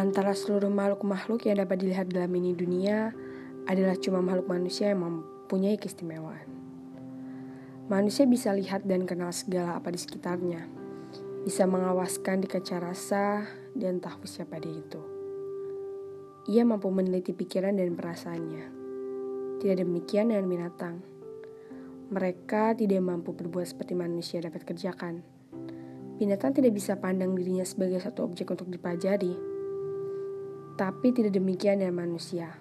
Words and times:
Antara 0.00 0.32
seluruh 0.32 0.72
makhluk-makhluk 0.72 1.44
yang 1.44 1.60
dapat 1.60 1.84
dilihat 1.84 2.08
dalam 2.08 2.32
ini 2.32 2.56
dunia 2.56 3.12
adalah 3.68 3.92
cuma 4.00 4.24
makhluk 4.24 4.48
manusia 4.48 4.96
yang 4.96 5.04
mempunyai 5.04 5.76
keistimewaan. 5.76 6.48
Manusia 7.92 8.24
bisa 8.24 8.48
lihat 8.56 8.88
dan 8.88 9.04
kenal 9.04 9.28
segala 9.28 9.76
apa 9.76 9.92
di 9.92 10.00
sekitarnya, 10.00 10.64
bisa 11.44 11.68
mengawaskan 11.68 12.40
di 12.40 12.48
kaca 12.48 12.80
rasa 12.80 13.44
dan 13.76 14.00
tahu 14.00 14.24
siapa 14.24 14.56
dia 14.56 14.72
itu. 14.72 15.04
Ia 16.48 16.64
mampu 16.64 16.88
meneliti 16.88 17.36
pikiran 17.36 17.76
dan 17.76 17.92
perasaannya. 17.92 18.64
Tidak 19.60 19.84
demikian 19.84 20.32
dengan 20.32 20.48
binatang. 20.48 21.04
Mereka 22.08 22.72
tidak 22.72 23.04
mampu 23.04 23.36
berbuat 23.36 23.68
seperti 23.68 23.92
manusia 23.92 24.40
dapat 24.40 24.64
kerjakan. 24.64 25.20
Binatang 26.16 26.56
tidak 26.56 26.72
bisa 26.72 26.96
pandang 26.96 27.36
dirinya 27.36 27.68
sebagai 27.68 28.00
satu 28.00 28.24
objek 28.24 28.48
untuk 28.48 28.72
dipelajari 28.72 29.49
tapi 30.74 31.14
tidak 31.14 31.34
demikian 31.34 31.82
dengan 31.82 32.06
manusia. 32.06 32.54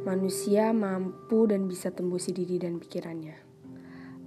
Manusia 0.00 0.72
mampu 0.72 1.44
dan 1.44 1.68
bisa 1.68 1.92
tembusi 1.92 2.32
diri 2.32 2.56
dan 2.56 2.80
pikirannya. 2.80 3.36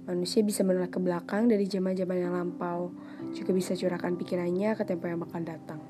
Manusia 0.04 0.44
bisa 0.44 0.62
menolak 0.62 0.94
ke 0.94 1.00
belakang 1.00 1.48
dari 1.48 1.64
zaman-zaman 1.64 2.20
yang 2.20 2.32
lampau, 2.36 2.92
juga 3.32 3.50
bisa 3.56 3.72
curahkan 3.72 4.14
pikirannya 4.20 4.76
ke 4.76 4.84
tempo 4.84 5.08
yang 5.08 5.18
bakal 5.18 5.40
datang. 5.40 5.80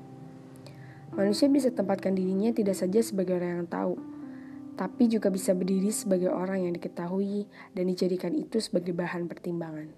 Manusia 1.13 1.51
bisa 1.51 1.69
tempatkan 1.71 2.15
dirinya 2.15 2.51
tidak 2.55 2.75
saja 2.75 3.03
sebagai 3.03 3.35
orang 3.35 3.61
yang 3.61 3.67
tahu, 3.67 3.99
tapi 4.75 5.07
juga 5.07 5.31
bisa 5.31 5.55
berdiri 5.55 5.91
sebagai 5.91 6.27
orang 6.31 6.67
yang 6.67 6.73
diketahui 6.75 7.47
dan 7.75 7.87
dijadikan 7.87 8.35
itu 8.35 8.59
sebagai 8.59 8.91
bahan 8.91 9.27
pertimbangan. 9.27 9.91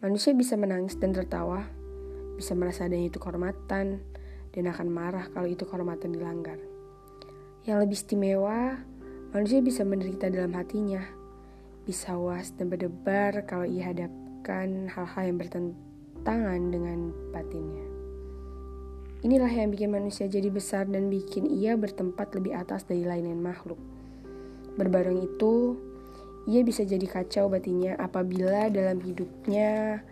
Manusia 0.00 0.32
bisa 0.32 0.56
menangis 0.56 0.96
dan 0.96 1.12
tertawa, 1.16 1.68
bisa 2.34 2.56
merasa 2.56 2.88
adanya 2.88 3.12
itu 3.12 3.20
kehormatan, 3.20 4.00
dan 4.52 4.68
akan 4.68 4.88
marah 4.92 5.26
kalau 5.32 5.48
itu 5.48 5.64
kehormatan 5.64 6.12
dilanggar. 6.12 6.60
Yang 7.64 7.76
lebih 7.88 7.96
istimewa, 7.96 8.60
manusia 9.32 9.64
bisa 9.64 9.82
menderita 9.82 10.28
dalam 10.28 10.52
hatinya, 10.52 11.00
bisa 11.88 12.14
was 12.20 12.52
dan 12.54 12.68
berdebar 12.68 13.48
kalau 13.48 13.64
ia 13.64 13.88
hadapkan 13.90 14.92
hal-hal 14.92 15.22
yang 15.24 15.38
bertentangan 15.40 16.60
dengan 16.68 16.98
batinnya. 17.32 17.86
Inilah 19.22 19.50
yang 19.54 19.70
bikin 19.70 19.94
manusia 19.94 20.26
jadi 20.26 20.50
besar 20.50 20.90
dan 20.90 21.06
bikin 21.06 21.46
ia 21.46 21.78
bertempat 21.78 22.34
lebih 22.34 22.58
atas 22.58 22.82
dari 22.82 23.06
lain 23.06 23.38
makhluk. 23.38 23.78
Berbareng 24.74 25.22
itu, 25.22 25.78
ia 26.50 26.66
bisa 26.66 26.82
jadi 26.82 27.06
kacau 27.06 27.46
batinnya 27.46 27.94
apabila 28.02 28.66
dalam 28.66 28.98
hidupnya 28.98 30.02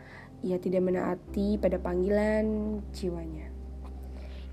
ia 0.46 0.56
tidak 0.62 0.86
menaati 0.86 1.58
pada 1.58 1.76
panggilan 1.82 2.78
jiwanya 2.94 3.49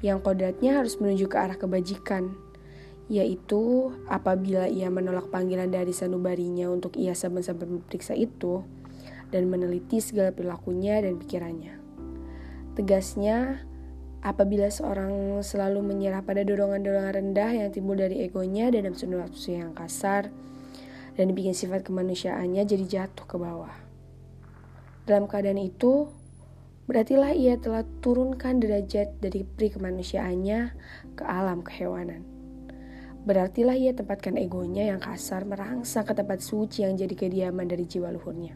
yang 0.06 0.22
kodratnya 0.22 0.78
harus 0.78 1.02
menuju 1.02 1.26
ke 1.26 1.38
arah 1.38 1.58
kebajikan, 1.58 2.38
yaitu 3.08 3.94
apabila 4.12 4.68
ia 4.68 4.92
menolak 4.92 5.32
panggilan 5.32 5.72
dari 5.72 5.96
sanubarinya 5.96 6.68
untuk 6.68 7.00
ia 7.00 7.16
saban-saban 7.16 7.80
memeriksa 7.80 8.14
itu 8.14 8.68
dan 9.32 9.48
meneliti 9.48 10.04
segala 10.04 10.36
perilakunya 10.36 11.00
dan 11.04 11.20
pikirannya. 11.20 11.80
Tegasnya, 12.78 13.66
apabila 14.22 14.70
seorang 14.70 15.42
selalu 15.42 15.82
menyerah 15.82 16.22
pada 16.22 16.46
dorongan-dorongan 16.46 17.14
rendah 17.16 17.52
yang 17.56 17.70
timbul 17.74 17.98
dari 17.98 18.22
egonya 18.22 18.70
dan 18.70 18.92
nafsu 18.92 19.10
nafsu 19.10 19.56
yang 19.56 19.74
kasar, 19.74 20.30
dan 21.18 21.34
bikin 21.34 21.58
sifat 21.58 21.82
kemanusiaannya 21.82 22.62
jadi 22.62 22.86
jatuh 22.86 23.26
ke 23.26 23.36
bawah. 23.42 23.74
Dalam 25.10 25.26
keadaan 25.26 25.58
itu, 25.58 26.12
Berartilah 26.88 27.36
ia 27.36 27.60
telah 27.60 27.84
turunkan 28.00 28.64
derajat 28.64 29.20
dari 29.20 29.44
pri 29.44 29.76
kemanusiaannya 29.76 30.60
ke 31.20 31.24
alam 31.28 31.60
kehewanan. 31.60 32.24
Berartilah 33.28 33.76
ia 33.76 33.92
tempatkan 33.92 34.40
egonya 34.40 34.88
yang 34.96 35.04
kasar 35.04 35.44
merangsang 35.44 36.08
ke 36.08 36.16
tempat 36.16 36.40
suci 36.40 36.88
yang 36.88 36.96
jadi 36.96 37.12
kediaman 37.12 37.68
dari 37.68 37.84
jiwa 37.84 38.08
luhurnya. 38.16 38.56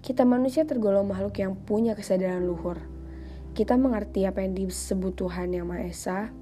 Kita 0.00 0.24
manusia 0.24 0.64
tergolong 0.64 1.04
makhluk 1.04 1.36
yang 1.36 1.52
punya 1.52 1.92
kesadaran 1.92 2.48
luhur. 2.48 2.80
Kita 3.52 3.76
mengerti 3.76 4.24
apa 4.24 4.40
yang 4.40 4.56
disebut 4.56 5.20
Tuhan 5.20 5.52
yang 5.52 5.68
Maha 5.68 5.84
Esa, 5.84 6.32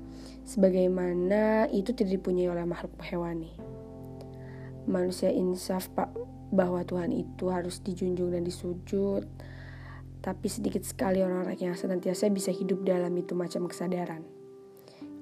sebagaimana 0.47 1.67
itu 1.75 1.91
tidak 1.91 2.23
dipunyai 2.23 2.47
oleh 2.47 2.63
makhluk 2.63 2.95
hewani. 3.03 3.51
Manusia 4.87 5.35
insaf 5.35 5.91
pak 5.91 6.15
bahwa 6.55 6.87
Tuhan 6.87 7.11
itu 7.11 7.51
harus 7.51 7.83
dijunjung 7.83 8.31
dan 8.31 8.47
disujud, 8.47 9.27
tapi 10.19 10.51
sedikit 10.51 10.83
sekali 10.83 11.23
orang-orang 11.23 11.73
yang 11.73 11.77
senantiasa 11.79 12.27
bisa 12.35 12.51
hidup 12.51 12.83
dalam 12.83 13.15
itu 13.15 13.39
macam 13.39 13.71
kesadaran. 13.71 14.27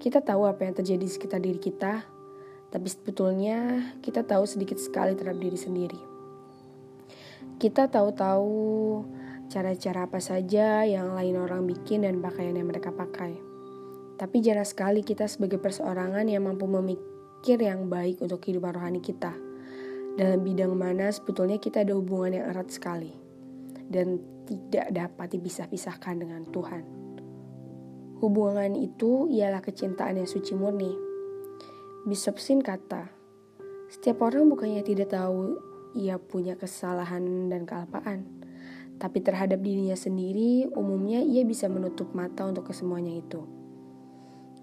Kita 0.01 0.25
tahu 0.25 0.49
apa 0.49 0.65
yang 0.65 0.75
terjadi 0.77 1.05
di 1.05 1.11
sekitar 1.11 1.41
diri 1.41 1.61
kita, 1.61 2.05
tapi 2.73 2.89
sebetulnya 2.89 3.93
kita 4.01 4.25
tahu 4.25 4.45
sedikit 4.45 4.81
sekali 4.81 5.17
terhadap 5.17 5.41
diri 5.41 5.59
sendiri. 5.59 6.01
Kita 7.57 7.89
tahu-tahu 7.89 8.53
cara-cara 9.49 10.05
apa 10.05 10.21
saja 10.21 10.85
yang 10.85 11.17
lain 11.17 11.41
orang 11.41 11.65
bikin 11.65 12.05
dan 12.05 12.21
pakaian 12.21 12.53
yang 12.53 12.69
mereka 12.69 12.93
pakai. 12.93 13.39
Tapi 14.17 14.37
jarang 14.41 14.65
sekali 14.65 15.05
kita 15.05 15.29
sebagai 15.29 15.61
perseorangan 15.61 16.25
yang 16.29 16.49
mampu 16.49 16.65
memikir 16.65 17.61
yang 17.61 17.89
baik 17.89 18.21
untuk 18.25 18.45
kehidupan 18.45 18.77
rohani 18.77 19.01
kita. 19.01 19.33
Dalam 20.17 20.41
bidang 20.41 20.73
mana 20.73 21.13
sebetulnya 21.13 21.61
kita 21.61 21.85
ada 21.85 21.93
hubungan 21.93 22.41
yang 22.41 22.45
erat 22.49 22.73
sekali. 22.73 23.26
Dan 23.87 24.37
tidak 24.47 24.95
dapat 24.95 25.37
dipisah-pisahkan 25.37 26.15
dengan 26.23 26.47
Tuhan. 26.49 26.85
Hubungan 28.23 28.73
itu 28.79 29.29
ialah 29.29 29.61
kecintaan 29.61 30.17
yang 30.17 30.31
suci 30.31 30.57
murni. 30.57 30.89
Bishop 32.07 32.41
Sin 32.41 32.63
kata, 32.63 33.11
setiap 33.93 34.25
orang 34.25 34.49
bukannya 34.49 34.81
tidak 34.87 35.13
tahu 35.13 35.59
ia 35.99 36.17
punya 36.17 36.57
kesalahan 36.57 37.51
dan 37.53 37.69
kealpaan, 37.69 38.25
tapi 38.97 39.21
terhadap 39.21 39.61
dirinya 39.61 39.99
sendiri 39.99 40.71
umumnya 40.73 41.21
ia 41.21 41.45
bisa 41.45 41.69
menutup 41.69 42.15
mata 42.17 42.47
untuk 42.49 42.73
kesemuanya 42.73 43.21
itu. 43.21 43.45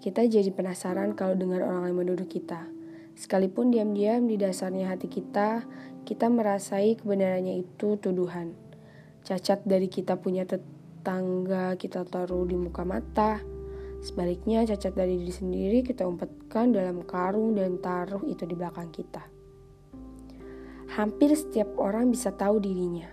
Kita 0.01 0.25
jadi 0.25 0.49
penasaran 0.49 1.13
kalau 1.13 1.37
dengar 1.37 1.61
orang 1.63 1.91
lain 1.91 1.97
menuduh 2.07 2.27
kita. 2.27 2.67
Sekalipun 3.13 3.69
diam-diam 3.69 4.25
di 4.25 4.41
dasarnya 4.41 4.89
hati 4.89 5.05
kita, 5.05 5.61
kita 6.03 6.25
merasai 6.33 6.97
kebenarannya 6.97 7.61
itu 7.61 8.01
tuduhan 8.01 8.63
cacat 9.23 9.63
dari 9.63 9.87
kita 9.87 10.19
punya 10.19 10.43
tetangga 10.43 11.79
kita 11.79 12.03
taruh 12.03 12.43
di 12.43 12.59
muka 12.59 12.83
mata. 12.83 13.39
Sebaliknya, 14.03 14.67
cacat 14.67 14.91
dari 14.91 15.15
diri 15.15 15.31
sendiri 15.31 15.79
kita 15.79 16.03
umpetkan 16.03 16.75
dalam 16.75 17.07
karung 17.07 17.55
dan 17.55 17.79
taruh 17.79 18.19
itu 18.27 18.43
di 18.43 18.51
belakang 18.51 18.91
kita. 18.91 19.23
Hampir 20.99 21.31
setiap 21.39 21.71
orang 21.79 22.11
bisa 22.11 22.35
tahu 22.35 22.59
dirinya, 22.59 23.07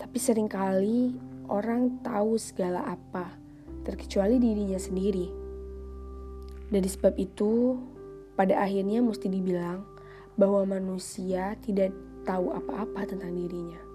tapi 0.00 0.16
sering 0.16 0.48
kali 0.48 1.12
orang 1.52 2.00
tahu 2.00 2.40
segala 2.40 2.96
apa, 2.96 3.36
terkecuali 3.84 4.40
dirinya 4.40 4.80
sendiri. 4.80 5.28
Dari 6.72 6.88
sebab 6.88 7.14
itu, 7.20 7.76
pada 8.34 8.56
akhirnya 8.64 9.04
mesti 9.04 9.28
dibilang 9.28 9.84
bahwa 10.40 10.80
manusia 10.80 11.60
tidak 11.60 11.92
tahu 12.24 12.56
apa-apa 12.56 13.04
tentang 13.04 13.36
dirinya 13.36 13.85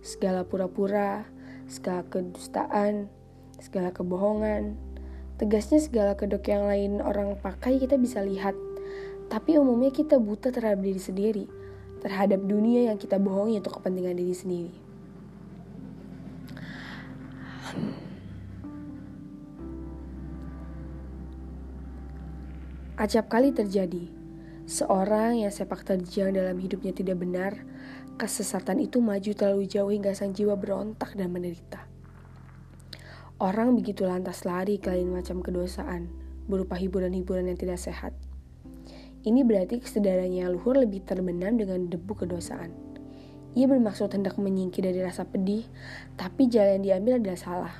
segala 0.00 0.44
pura-pura, 0.44 1.28
segala 1.68 2.04
kedustaan, 2.08 3.08
segala 3.60 3.92
kebohongan. 3.92 4.76
Tegasnya 5.40 5.80
segala 5.80 6.12
kedok 6.16 6.52
yang 6.52 6.68
lain 6.68 7.00
orang 7.00 7.36
pakai 7.40 7.80
kita 7.80 7.96
bisa 7.96 8.20
lihat. 8.20 8.52
Tapi 9.30 9.56
umumnya 9.56 9.94
kita 9.94 10.18
buta 10.18 10.50
terhadap 10.50 10.82
diri 10.82 11.00
sendiri, 11.00 11.44
terhadap 12.02 12.42
dunia 12.44 12.90
yang 12.92 12.98
kita 12.98 13.16
bohongi 13.16 13.62
untuk 13.62 13.78
kepentingan 13.78 14.18
diri 14.18 14.34
sendiri. 14.34 14.74
Acap 23.00 23.32
kali 23.32 23.48
terjadi, 23.48 24.19
seorang 24.70 25.42
yang 25.42 25.50
sepak 25.50 25.82
terjang 25.82 26.30
dalam 26.30 26.62
hidupnya 26.62 26.94
tidak 26.94 27.18
benar, 27.18 27.58
Kesesatan 28.20 28.84
itu 28.84 29.00
maju 29.00 29.32
terlalu 29.32 29.64
jauh 29.64 29.88
hingga 29.88 30.12
sang 30.12 30.36
jiwa 30.36 30.52
berontak 30.52 31.16
dan 31.16 31.32
menderita. 31.32 31.88
Orang 33.40 33.80
begitu 33.80 34.04
lantas 34.04 34.44
lari 34.44 34.76
ke 34.76 34.92
lain 34.92 35.08
macam 35.08 35.40
kedosaan, 35.40 36.12
berupa 36.44 36.76
hiburan-hiburan 36.76 37.48
yang 37.48 37.56
tidak 37.56 37.80
sehat. 37.80 38.12
Ini 39.24 39.40
berarti 39.40 39.80
kesadarannya 39.80 40.52
luhur 40.52 40.76
lebih 40.84 41.00
terbenam 41.00 41.56
dengan 41.56 41.88
debu 41.88 42.12
kedosaan. 42.12 42.76
Ia 43.56 43.64
bermaksud 43.64 44.12
hendak 44.12 44.36
menyingkir 44.36 44.84
dari 44.84 45.00
rasa 45.00 45.24
pedih, 45.24 45.64
tapi 46.20 46.44
jalan 46.52 46.84
yang 46.84 47.00
diambil 47.00 47.24
adalah 47.24 47.40
salah. 47.40 47.74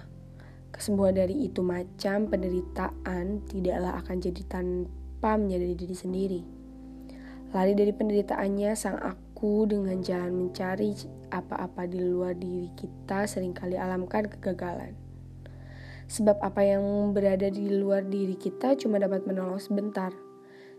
Kesembuhan 0.73 1.21
dari 1.21 1.37
itu 1.37 1.61
macam 1.61 2.33
penderitaan 2.33 3.45
tidaklah 3.45 3.93
akan 4.01 4.25
jadi 4.25 4.41
tanpa 4.49 5.37
menyadari 5.37 5.77
diri 5.77 5.93
sendiri. 5.93 6.60
Lari 7.51 7.75
dari 7.75 7.91
penderitaannya, 7.91 8.79
sang 8.79 9.03
aku 9.03 9.67
dengan 9.67 9.99
jalan 9.99 10.47
mencari 10.47 10.95
apa-apa 11.35 11.83
di 11.91 11.99
luar 11.99 12.39
diri 12.39 12.71
kita 12.79 13.27
sering 13.27 13.51
kali 13.51 13.75
alamkan 13.75 14.31
kegagalan. 14.31 14.95
Sebab 16.07 16.39
apa 16.43 16.63
yang 16.63 17.11
berada 17.11 17.51
di 17.51 17.67
luar 17.71 18.07
diri 18.07 18.39
kita 18.39 18.79
cuma 18.79 19.03
dapat 19.03 19.27
menolong 19.27 19.59
sebentar. 19.59 20.15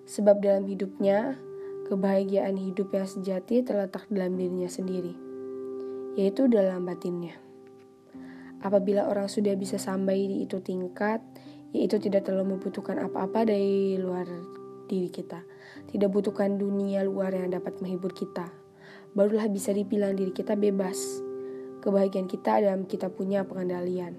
Sebab 0.07 0.39
dalam 0.39 0.63
hidupnya, 0.63 1.35
kebahagiaan 1.91 2.55
hidup 2.55 2.95
yang 2.95 3.03
sejati 3.03 3.67
terletak 3.67 4.07
dalam 4.07 4.39
dirinya 4.39 4.71
sendiri, 4.71 5.11
yaitu 6.15 6.47
dalam 6.47 6.87
batinnya. 6.87 7.35
Apabila 8.63 9.11
orang 9.11 9.27
sudah 9.27 9.59
bisa 9.59 9.75
sampai 9.75 10.23
di 10.23 10.47
itu 10.47 10.63
tingkat, 10.63 11.19
yaitu 11.75 11.99
tidak 11.99 12.23
terlalu 12.23 12.55
membutuhkan 12.55 12.95
apa-apa 12.95 13.43
dari 13.43 13.99
luar 13.99 14.23
diri 14.87 15.11
kita, 15.11 15.43
tidak 15.91 16.09
butuhkan 16.11 16.55
dunia 16.55 17.03
luar 17.03 17.35
yang 17.35 17.51
dapat 17.51 17.79
menghibur 17.83 18.11
kita, 18.15 18.49
barulah 19.13 19.47
bisa 19.51 19.75
dibilang 19.75 20.15
diri 20.15 20.31
kita 20.31 20.55
bebas. 20.55 21.21
Kebahagiaan 21.81 22.29
kita 22.29 22.61
dalam 22.61 22.85
kita 22.85 23.09
punya 23.09 23.41
pengendalian. 23.41 24.13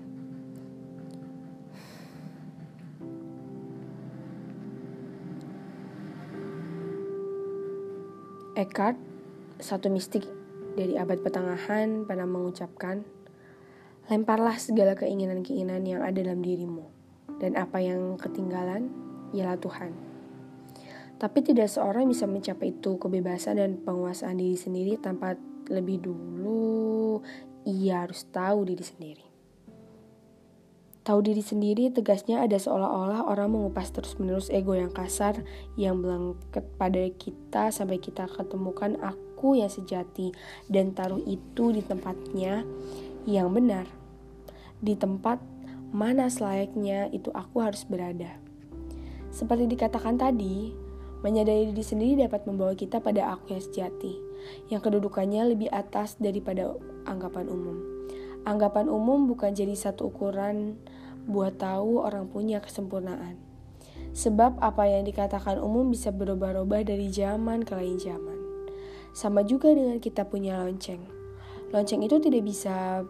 Eckhart, 8.58 8.98
satu 9.62 9.88
mistik 9.88 10.26
dari 10.76 10.98
abad 10.98 11.22
pertengahan, 11.22 12.05
pernah 12.05 12.26
mengucapkan, 12.28 13.06
Lemparlah 14.10 14.58
segala 14.58 14.98
keinginan-keinginan 14.98 15.87
yang 15.87 16.02
ada 16.02 16.20
dalam 16.20 16.43
dirimu, 16.43 16.84
dan 17.38 17.55
apa 17.55 17.78
yang 17.78 18.19
ketinggalan 18.19 18.90
ialah 19.31 19.55
Tuhan. 19.56 20.11
Tapi 21.22 21.38
tidak 21.46 21.70
seorang 21.70 22.10
bisa 22.10 22.26
mencapai 22.26 22.74
itu 22.74 22.98
kebebasan 22.98 23.62
dan 23.62 23.78
penguasaan 23.78 24.42
diri 24.42 24.58
sendiri 24.58 24.98
tanpa 24.98 25.38
lebih 25.70 26.02
dulu 26.02 27.22
ia 27.62 28.02
harus 28.02 28.26
tahu 28.34 28.66
diri 28.66 28.82
sendiri. 28.82 29.24
Tahu 31.06 31.19
diri 31.22 31.42
sendiri 31.42 31.94
tegasnya 31.94 32.42
ada 32.42 32.58
seolah-olah 32.58 33.26
orang 33.30 33.54
mengupas 33.54 33.94
terus-menerus 33.94 34.50
ego 34.50 34.74
yang 34.74 34.90
kasar 34.90 35.46
yang 35.78 36.02
melengket 36.02 36.66
pada 36.74 37.06
kita 37.14 37.70
sampai 37.70 38.02
kita 38.02 38.26
ketemukan 38.26 38.98
aku 39.02 39.58
yang 39.58 39.70
sejati 39.70 40.34
dan 40.70 40.90
taruh 40.90 41.22
itu 41.22 41.70
di 41.70 41.86
tempatnya 41.86 42.66
yang 43.30 43.50
benar. 43.54 43.86
Di 44.82 44.98
tempat 44.98 45.38
mana 45.94 46.26
selayaknya 46.26 47.14
itu 47.14 47.30
aku 47.30 47.62
harus 47.62 47.86
berada. 47.86 48.38
Seperti 49.34 49.70
dikatakan 49.70 50.19
tadi, 50.19 50.81
menyadari 51.22 51.70
diri 51.70 51.84
sendiri 51.86 52.26
dapat 52.26 52.44
membawa 52.44 52.74
kita 52.74 52.98
pada 52.98 53.30
aku 53.34 53.54
yang 53.54 53.62
sejati, 53.62 54.14
yang 54.69 54.82
kedudukannya 54.82 55.54
lebih 55.54 55.70
atas 55.70 56.19
daripada 56.19 56.74
anggapan 57.06 57.46
umum. 57.46 57.78
Anggapan 58.42 58.90
umum 58.90 59.30
bukan 59.30 59.54
jadi 59.54 59.72
satu 59.78 60.10
ukuran 60.10 60.74
buat 61.30 61.62
tahu 61.62 62.02
orang 62.02 62.26
punya 62.26 62.58
kesempurnaan. 62.58 63.38
Sebab 64.12 64.58
apa 64.58 64.90
yang 64.90 65.06
dikatakan 65.06 65.62
umum 65.62 65.88
bisa 65.88 66.10
berubah-ubah 66.10 66.82
dari 66.84 67.08
zaman 67.08 67.62
ke 67.62 67.72
lain 67.78 67.96
zaman. 67.96 68.38
Sama 69.14 69.46
juga 69.46 69.70
dengan 69.70 70.02
kita 70.02 70.26
punya 70.26 70.58
lonceng. 70.58 71.00
Lonceng 71.70 72.02
itu 72.04 72.19
tidak 72.19 72.42
bisa 72.44 73.06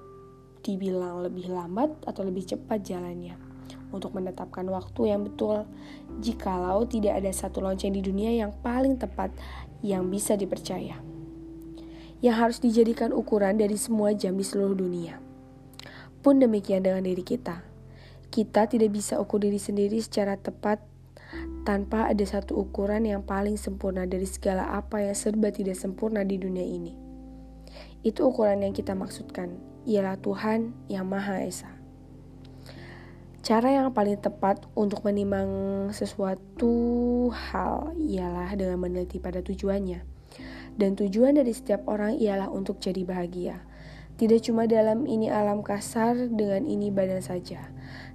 dibilang 0.63 1.25
lebih 1.27 1.51
lambat 1.51 1.91
atau 2.07 2.23
lebih 2.23 2.47
cepat 2.47 2.87
jalannya 2.87 3.52
untuk 3.93 4.17
menetapkan 4.17 4.65
waktu 4.67 5.13
yang 5.13 5.29
betul. 5.29 5.69
Jikalau 6.19 6.89
tidak 6.89 7.21
ada 7.23 7.31
satu 7.31 7.61
lonceng 7.61 7.93
di 7.93 8.01
dunia 8.01 8.33
yang 8.33 8.51
paling 8.65 8.97
tepat 8.97 9.31
yang 9.85 10.09
bisa 10.09 10.35
dipercaya. 10.35 10.99
Yang 12.25 12.37
harus 12.37 12.59
dijadikan 12.59 13.13
ukuran 13.13 13.61
dari 13.61 13.77
semua 13.77 14.17
jam 14.17 14.35
di 14.35 14.43
seluruh 14.43 14.75
dunia. 14.75 15.21
Pun 16.25 16.41
demikian 16.41 16.83
dengan 16.83 17.05
diri 17.05 17.23
kita. 17.23 17.63
Kita 18.33 18.65
tidak 18.65 18.97
bisa 18.97 19.21
ukur 19.21 19.45
diri 19.45 19.61
sendiri 19.61 20.01
secara 20.01 20.41
tepat 20.41 20.81
tanpa 21.69 22.09
ada 22.09 22.25
satu 22.25 22.63
ukuran 22.63 23.05
yang 23.05 23.23
paling 23.27 23.61
sempurna 23.61 24.09
dari 24.09 24.25
segala 24.25 24.73
apa 24.73 25.03
yang 25.03 25.17
serba 25.19 25.51
tidak 25.53 25.77
sempurna 25.77 26.23
di 26.25 26.39
dunia 26.39 26.65
ini. 26.65 26.95
Itu 28.03 28.31
ukuran 28.31 28.67
yang 28.67 28.75
kita 28.75 28.95
maksudkan, 28.99 29.59
ialah 29.87 30.19
Tuhan 30.19 30.75
yang 30.91 31.07
Maha 31.07 31.43
Esa. 31.43 31.82
Cara 33.43 33.75
yang 33.75 33.91
paling 33.91 34.23
tepat 34.23 34.71
untuk 34.79 35.03
menimbang 35.03 35.51
sesuatu 35.91 37.27
hal 37.35 37.91
ialah 37.99 38.55
dengan 38.55 38.79
meneliti 38.79 39.19
pada 39.19 39.43
tujuannya. 39.43 40.07
Dan 40.79 40.95
tujuan 40.95 41.35
dari 41.35 41.51
setiap 41.51 41.91
orang 41.91 42.15
ialah 42.23 42.47
untuk 42.47 42.79
jadi 42.79 43.03
bahagia. 43.03 43.67
Tidak 44.15 44.39
cuma 44.47 44.71
dalam 44.71 45.11
ini 45.11 45.27
alam 45.27 45.67
kasar 45.67 46.31
dengan 46.31 46.63
ini 46.71 46.95
badan 46.95 47.19
saja, 47.19 47.67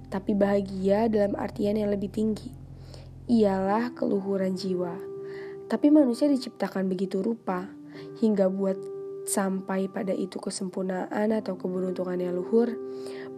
tapi 0.08 0.32
bahagia 0.32 1.12
dalam 1.12 1.36
artian 1.36 1.76
yang 1.76 1.92
lebih 1.92 2.08
tinggi. 2.08 2.48
Ialah 3.28 3.92
keluhuran 3.92 4.56
jiwa. 4.56 4.96
Tapi 5.68 5.92
manusia 5.92 6.24
diciptakan 6.32 6.88
begitu 6.88 7.20
rupa 7.20 7.68
hingga 8.24 8.48
buat 8.48 8.80
sampai 9.28 9.92
pada 9.92 10.16
itu 10.16 10.40
kesempurnaan 10.40 11.36
atau 11.36 11.60
keberuntungan 11.60 12.16
yang 12.16 12.32
luhur, 12.32 12.72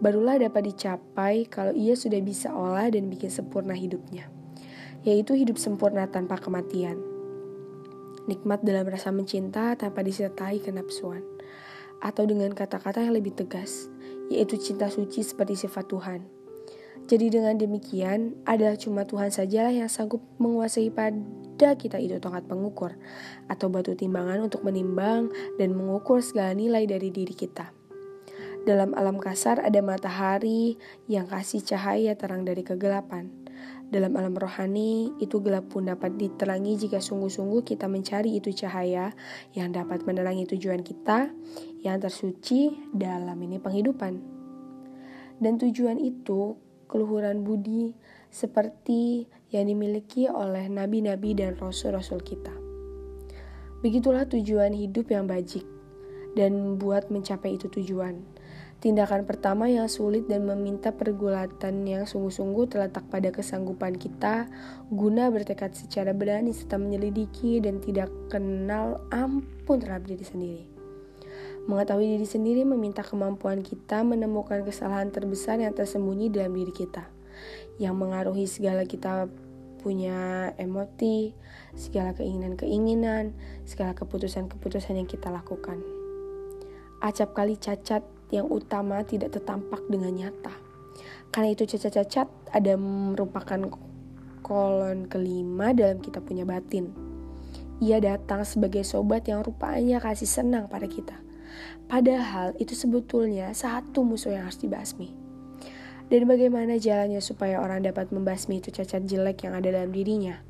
barulah 0.01 0.41
dapat 0.41 0.73
dicapai 0.73 1.45
kalau 1.45 1.71
ia 1.77 1.93
sudah 1.93 2.17
bisa 2.19 2.49
olah 2.49 2.89
dan 2.89 3.07
bikin 3.07 3.29
sempurna 3.29 3.77
hidupnya, 3.77 4.27
yaitu 5.05 5.37
hidup 5.37 5.61
sempurna 5.61 6.09
tanpa 6.09 6.41
kematian. 6.41 6.97
Nikmat 8.25 8.65
dalam 8.65 8.89
rasa 8.89 9.13
mencinta 9.13 9.77
tanpa 9.77 10.01
disertai 10.01 10.57
kenapsuan 10.61 11.21
atau 12.01 12.25
dengan 12.25 12.49
kata-kata 12.51 13.05
yang 13.05 13.13
lebih 13.13 13.37
tegas, 13.37 13.87
yaitu 14.33 14.57
cinta 14.57 14.89
suci 14.89 15.21
seperti 15.21 15.53
sifat 15.53 15.85
Tuhan. 15.85 16.21
Jadi 17.05 17.33
dengan 17.33 17.57
demikian, 17.57 18.45
adalah 18.45 18.77
cuma 18.77 19.05
Tuhan 19.05 19.33
sajalah 19.33 19.73
yang 19.73 19.89
sanggup 19.89 20.21
menguasai 20.37 20.93
pada 20.93 21.77
kita 21.77 22.01
itu 22.01 22.17
tongkat 22.17 22.49
pengukur 22.49 22.97
atau 23.45 23.69
batu 23.69 23.93
timbangan 23.93 24.41
untuk 24.41 24.65
menimbang 24.65 25.29
dan 25.61 25.77
mengukur 25.77 26.25
segala 26.25 26.57
nilai 26.57 26.89
dari 26.89 27.13
diri 27.13 27.37
kita. 27.37 27.80
Dalam 28.61 28.93
alam 28.93 29.17
kasar 29.17 29.57
ada 29.57 29.81
matahari 29.81 30.77
yang 31.09 31.25
kasih 31.25 31.65
cahaya 31.65 32.13
terang 32.13 32.45
dari 32.45 32.61
kegelapan. 32.61 33.33
Dalam 33.89 34.13
alam 34.13 34.37
rohani, 34.37 35.09
itu 35.17 35.41
gelap 35.41 35.73
pun 35.73 35.89
dapat 35.89 36.13
diterangi 36.13 36.77
jika 36.77 37.01
sungguh-sungguh 37.01 37.65
kita 37.65 37.89
mencari 37.89 38.37
itu 38.37 38.53
cahaya 38.53 39.17
yang 39.57 39.73
dapat 39.73 40.05
menerangi 40.05 40.45
tujuan 40.53 40.85
kita 40.85 41.33
yang 41.81 41.97
tersuci 41.97 42.69
dalam 42.93 43.35
ini 43.41 43.57
penghidupan. 43.57 44.21
Dan 45.41 45.57
tujuan 45.57 45.97
itu 45.97 46.53
keluhuran 46.85 47.41
budi 47.41 47.97
seperti 48.29 49.25
yang 49.49 49.73
dimiliki 49.73 50.29
oleh 50.29 50.69
nabi-nabi 50.69 51.33
dan 51.33 51.57
rasul-rasul 51.57 52.21
kita. 52.21 52.53
Begitulah 53.81 54.29
tujuan 54.29 54.77
hidup 54.77 55.09
yang 55.09 55.25
bajik 55.25 55.65
dan 56.37 56.79
buat 56.79 57.11
mencapai 57.11 57.59
itu 57.59 57.67
tujuan 57.67 58.23
Tindakan 58.81 59.29
pertama 59.29 59.69
yang 59.69 59.85
sulit 59.85 60.25
dan 60.25 60.41
meminta 60.41 60.89
pergulatan 60.89 61.85
yang 61.85 62.09
sungguh-sungguh 62.09 62.65
terletak 62.65 63.05
pada 63.13 63.29
kesanggupan 63.29 63.93
kita 63.93 64.49
guna 64.89 65.29
bertekad 65.29 65.77
secara 65.77 66.17
berani 66.17 66.49
serta 66.49 66.81
menyelidiki 66.81 67.61
dan 67.61 67.77
tidak 67.77 68.09
kenal 68.33 69.05
ampun 69.13 69.77
terhadap 69.77 70.09
diri 70.09 70.25
sendiri. 70.25 70.63
Mengetahui 71.69 72.17
diri 72.17 72.25
sendiri 72.25 72.65
meminta 72.65 73.05
kemampuan 73.05 73.61
kita 73.61 74.01
menemukan 74.01 74.65
kesalahan 74.65 75.13
terbesar 75.13 75.61
yang 75.61 75.77
tersembunyi 75.77 76.33
dalam 76.33 76.49
diri 76.57 76.73
kita, 76.73 77.05
yang 77.77 77.93
mengaruhi 78.01 78.49
segala 78.49 78.81
kita 78.89 79.29
punya 79.77 80.49
emoti, 80.57 81.37
segala 81.77 82.17
keinginan-keinginan, 82.17 83.37
segala 83.61 83.93
keputusan-keputusan 83.93 84.97
yang 84.97 85.05
kita 85.05 85.29
lakukan. 85.29 85.77
Acap 86.97 87.37
kali 87.37 87.61
cacat 87.61 88.01
yang 88.31 88.47
utama 88.47 89.03
tidak 89.03 89.35
tertampak 89.35 89.83
dengan 89.91 90.15
nyata. 90.15 90.55
Karena 91.31 91.55
itu 91.55 91.63
cacat-cacat 91.63 92.27
ada 92.51 92.73
merupakan 92.75 93.71
kolon 94.43 95.07
kelima 95.07 95.71
dalam 95.71 96.03
kita 96.03 96.19
punya 96.19 96.43
batin. 96.43 96.91
Ia 97.79 98.03
datang 98.03 98.43
sebagai 98.43 98.83
sobat 98.83 99.27
yang 99.31 99.45
rupanya 99.45 100.03
kasih 100.03 100.27
senang 100.27 100.67
pada 100.67 100.91
kita. 100.91 101.15
Padahal 101.87 102.55
itu 102.59 102.75
sebetulnya 102.75 103.51
satu 103.55 104.03
musuh 104.03 104.35
yang 104.35 104.47
harus 104.47 104.59
dibasmi. 104.59 105.11
Dan 106.11 106.27
bagaimana 106.27 106.75
jalannya 106.75 107.23
supaya 107.23 107.63
orang 107.63 107.87
dapat 107.87 108.11
membasmi 108.11 108.59
itu 108.59 108.67
cacat 108.67 109.07
jelek 109.07 109.47
yang 109.47 109.55
ada 109.55 109.71
dalam 109.71 109.95
dirinya? 109.95 110.43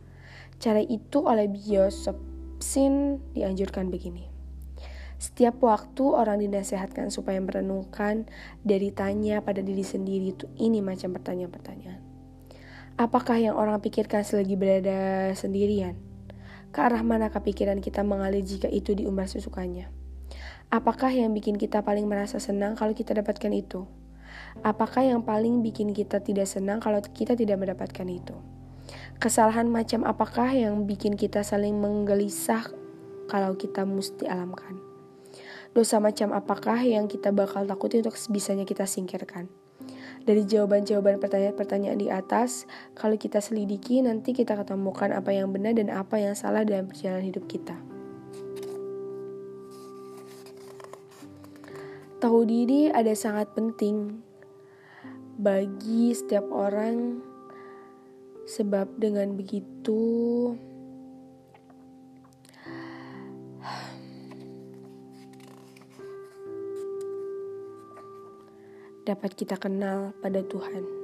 Cara 0.57 0.81
itu 0.81 1.21
oleh 1.21 1.45
Biosopsin 1.45 3.21
dianjurkan 3.37 3.93
begini. 3.93 4.30
Setiap 5.21 5.61
waktu 5.61 6.01
orang 6.01 6.41
dinasehatkan 6.41 7.13
supaya 7.13 7.37
merenungkan 7.37 8.25
dari 8.65 8.89
tanya 8.89 9.45
pada 9.45 9.61
diri 9.61 9.85
sendiri 9.85 10.33
itu 10.33 10.49
ini 10.57 10.81
macam 10.81 11.13
pertanyaan-pertanyaan. 11.13 12.01
Apakah 12.97 13.37
yang 13.37 13.53
orang 13.53 13.77
pikirkan 13.85 14.25
selagi 14.25 14.57
berada 14.57 15.29
sendirian? 15.37 15.93
Ke 16.73 16.89
arah 16.89 17.05
manakah 17.05 17.37
pikiran 17.45 17.77
kita 17.85 18.01
mengalir 18.01 18.41
jika 18.41 18.65
itu 18.65 18.97
diumbar 18.97 19.29
sesukanya? 19.29 19.93
Apakah 20.73 21.13
yang 21.13 21.37
bikin 21.37 21.53
kita 21.53 21.85
paling 21.85 22.09
merasa 22.09 22.41
senang 22.41 22.73
kalau 22.73 22.97
kita 22.97 23.13
dapatkan 23.13 23.53
itu? 23.53 23.85
Apakah 24.65 25.05
yang 25.05 25.21
paling 25.21 25.61
bikin 25.61 25.93
kita 25.93 26.17
tidak 26.25 26.49
senang 26.49 26.81
kalau 26.81 26.97
kita 26.97 27.37
tidak 27.37 27.61
mendapatkan 27.61 28.09
itu? 28.09 28.33
Kesalahan 29.21 29.69
macam 29.69 30.01
apakah 30.01 30.49
yang 30.49 30.89
bikin 30.89 31.13
kita 31.13 31.45
saling 31.45 31.77
menggelisah 31.77 32.73
kalau 33.29 33.53
kita 33.53 33.85
mesti 33.85 34.25
alamkan? 34.25 34.90
Dosa 35.71 36.03
macam 36.03 36.35
apakah 36.35 36.83
yang 36.83 37.07
kita 37.07 37.31
bakal 37.31 37.63
takuti 37.63 38.03
untuk 38.03 38.11
bisanya 38.27 38.67
kita 38.67 38.83
singkirkan? 38.83 39.47
Dari 40.21 40.43
jawaban-jawaban 40.43 41.17
pertanyaan-pertanyaan 41.17 41.97
di 41.97 42.11
atas, 42.11 42.67
kalau 42.93 43.15
kita 43.15 43.39
selidiki, 43.39 44.03
nanti 44.03 44.35
kita 44.35 44.53
ketemukan 44.59 45.15
apa 45.15 45.31
yang 45.31 45.49
benar 45.49 45.73
dan 45.73 45.87
apa 45.87 46.19
yang 46.19 46.35
salah 46.35 46.67
dalam 46.67 46.91
perjalanan 46.91 47.23
hidup 47.23 47.47
kita. 47.47 47.73
Tahu 52.21 52.39
diri 52.45 52.91
ada 52.93 53.15
sangat 53.17 53.49
penting 53.55 54.21
bagi 55.41 56.13
setiap 56.13 56.45
orang 56.53 57.23
sebab 58.45 58.93
dengan 59.01 59.33
begitu 59.33 60.03
dapat 69.01 69.33
kita 69.33 69.57
kenal 69.57 70.13
pada 70.21 70.45
Tuhan. 70.45 71.00